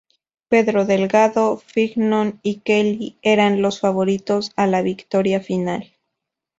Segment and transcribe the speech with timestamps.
[0.47, 5.91] Pedro Delgado, Fignon y Kelly eran los favoritos a la victoria final.